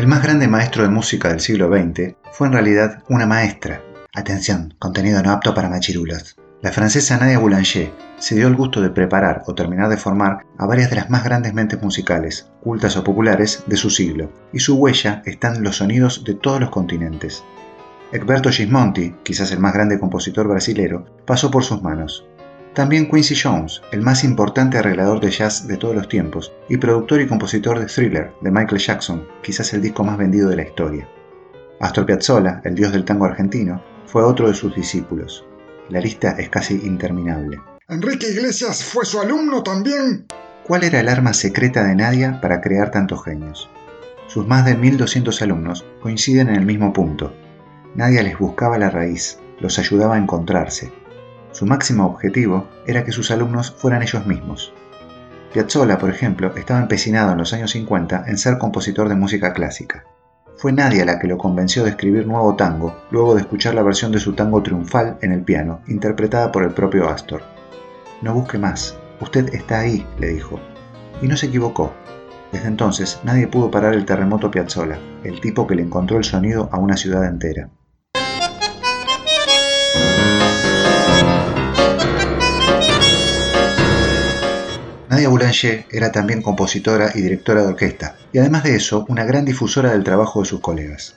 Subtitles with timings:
[0.00, 3.82] El más grande maestro de música del siglo XX fue en realidad una maestra.
[4.14, 6.38] Atención, contenido no apto para machirulos.
[6.62, 10.64] La francesa Nadia Boulanger se dio el gusto de preparar o terminar de formar a
[10.64, 14.78] varias de las más grandes mentes musicales, cultas o populares, de su siglo, y su
[14.78, 17.44] huella está en los sonidos de todos los continentes.
[18.10, 22.24] Egberto Gismonti, quizás el más grande compositor brasilero, pasó por sus manos.
[22.74, 27.20] También Quincy Jones, el más importante arreglador de jazz de todos los tiempos, y productor
[27.20, 31.08] y compositor de Thriller de Michael Jackson, quizás el disco más vendido de la historia.
[31.80, 35.44] Astor Piazzolla, el dios del tango argentino, fue otro de sus discípulos.
[35.88, 37.60] La lista es casi interminable.
[37.88, 40.26] ¿Enrique Iglesias fue su alumno también?
[40.64, 43.68] ¿Cuál era el arma secreta de Nadia para crear tantos genios?
[44.28, 47.34] Sus más de 1200 alumnos coinciden en el mismo punto.
[47.96, 50.92] Nadia les buscaba la raíz, los ayudaba a encontrarse.
[51.52, 54.72] Su máximo objetivo era que sus alumnos fueran ellos mismos.
[55.52, 60.04] Piazzolla, por ejemplo, estaba empecinado en los años 50 en ser compositor de música clásica.
[60.56, 64.12] Fue Nadia la que lo convenció de escribir nuevo tango, luego de escuchar la versión
[64.12, 67.42] de su tango triunfal en el piano, interpretada por el propio Astor.
[68.22, 70.60] No busque más, usted está ahí, le dijo.
[71.20, 71.92] Y no se equivocó.
[72.52, 76.68] Desde entonces nadie pudo parar el terremoto Piazzolla, el tipo que le encontró el sonido
[76.70, 77.70] a una ciudad entera.
[85.20, 89.44] Nadia Boulanger era también compositora y directora de orquesta, y además de eso, una gran
[89.44, 91.14] difusora del trabajo de sus colegas.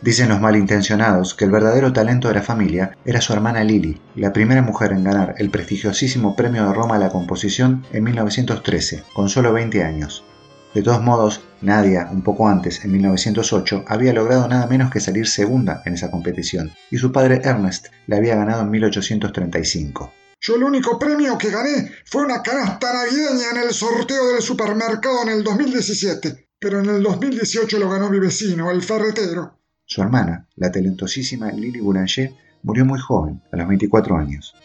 [0.00, 4.32] Dicen los malintencionados que el verdadero talento de la familia era su hermana Lili, la
[4.32, 9.28] primera mujer en ganar el prestigiosísimo Premio de Roma a la Composición en 1913, con
[9.28, 10.24] solo 20 años.
[10.72, 15.28] De todos modos, Nadia, un poco antes, en 1908, había logrado nada menos que salir
[15.28, 20.10] segunda en esa competición, y su padre Ernest la había ganado en 1835.
[20.44, 25.22] Yo el único premio que gané fue una canasta navideña en el sorteo del supermercado
[25.22, 29.60] en el 2017, pero en el 2018 lo ganó mi vecino, el ferretero.
[29.84, 32.32] Su hermana, la talentosísima Lily Boulanger,
[32.64, 34.56] murió muy joven, a los 24 años.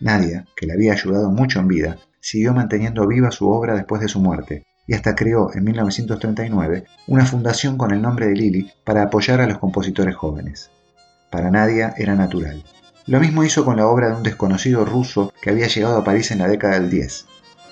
[0.00, 4.08] Nadia, que le había ayudado mucho en vida, siguió manteniendo viva su obra después de
[4.08, 9.02] su muerte, y hasta creó en 1939 una fundación con el nombre de Lily para
[9.02, 10.70] apoyar a los compositores jóvenes.
[11.30, 12.64] Para Nadia era natural.
[13.06, 16.32] Lo mismo hizo con la obra de un desconocido ruso que había llegado a París
[16.32, 17.26] en la década del 10.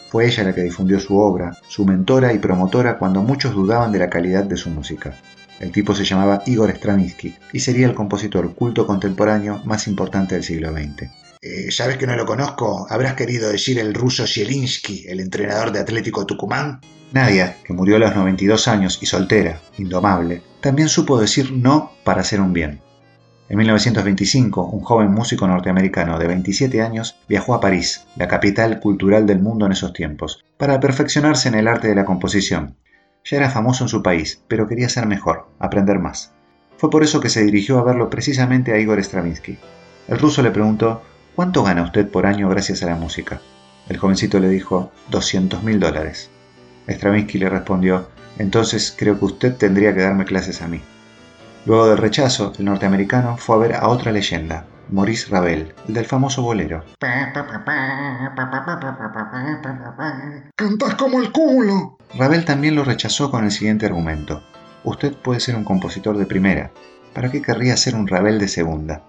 [0.09, 3.99] Fue ella la que difundió su obra, su mentora y promotora cuando muchos dudaban de
[3.99, 5.21] la calidad de su música.
[5.59, 10.45] El tipo se llamaba Igor Stravinsky y sería el compositor culto contemporáneo más importante del
[10.45, 11.11] siglo XX.
[11.43, 15.73] Eh, ya ves que no lo conozco, habrás querido decir el ruso Zielinski, el entrenador
[15.73, 16.81] de Atlético Tucumán.
[17.11, 22.21] Nadia, que murió a los 92 años y soltera, indomable, también supo decir no para
[22.21, 22.81] hacer un bien.
[23.47, 29.27] En 1925, un joven músico norteamericano de 27 años viajó a París, la capital cultural
[29.27, 32.77] del mundo en esos tiempos, para perfeccionarse en el arte de la composición.
[33.23, 36.33] Ya era famoso en su país, pero quería ser mejor, aprender más.
[36.79, 39.59] Fue por eso que se dirigió a verlo precisamente a Igor Stravinsky.
[40.09, 41.03] El ruso le preguntó,
[41.37, 43.43] ¿cuánto gana usted por año gracias a la música?
[43.91, 46.31] El jovencito le dijo, 200 mil dólares.
[46.89, 50.81] Stravinsky le respondió, entonces creo que usted tendría que darme clases a mí.
[51.67, 56.05] Luego del rechazo, el norteamericano fue a ver a otra leyenda, Maurice Ravel, el del
[56.05, 56.85] famoso bolero.
[60.55, 61.97] Cantás como el culo.
[62.19, 64.43] Ravel también lo rechazó con el siguiente argumento.
[64.85, 66.71] Usted puede ser un compositor de primera.
[67.15, 69.03] ¿Para qué querría ser un Ravel de segunda?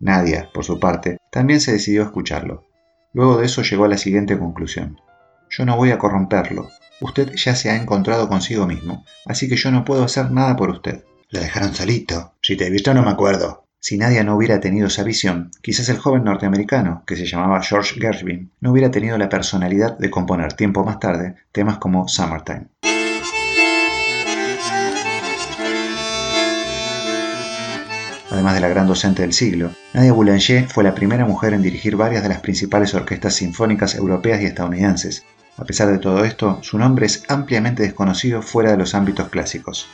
[0.00, 2.64] Nadia, por su parte, también se decidió a escucharlo.
[3.12, 5.00] Luego de eso llegó a la siguiente conclusión.
[5.48, 6.68] Yo no voy a corromperlo.
[7.00, 10.70] Usted ya se ha encontrado consigo mismo, así que yo no puedo hacer nada por
[10.70, 11.04] usted.
[11.30, 12.32] Lo dejaron solito.
[12.40, 13.66] Si te he visto no me acuerdo.
[13.78, 18.00] Si Nadia no hubiera tenido esa visión, quizás el joven norteamericano, que se llamaba George
[18.00, 22.68] Gershwin, no hubiera tenido la personalidad de componer tiempo más tarde temas como Summertime.
[28.30, 31.96] Además de la gran docente del siglo, Nadia Boulanger fue la primera mujer en dirigir
[31.96, 35.24] varias de las principales orquestas sinfónicas europeas y estadounidenses.
[35.58, 39.88] A pesar de todo esto, su nombre es ampliamente desconocido fuera de los ámbitos clásicos.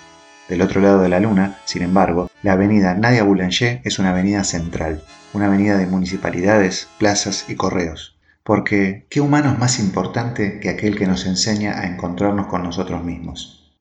[0.49, 4.45] Del otro lado de la luna, sin embargo, la avenida Nadia Boulanger es una avenida
[4.45, 5.03] central,
[5.33, 8.19] una avenida de municipalidades, plazas y correos.
[8.43, 13.03] Porque, ¿qué humano es más importante que aquel que nos enseña a encontrarnos con nosotros
[13.03, 13.73] mismos?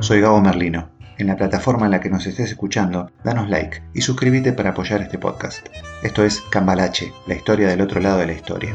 [0.00, 0.90] Soy Gabo Merlino.
[1.16, 5.00] En la plataforma en la que nos estés escuchando, danos like y suscríbete para apoyar
[5.00, 5.68] este podcast.
[6.02, 8.74] Esto es Cambalache, la historia del otro lado de la historia.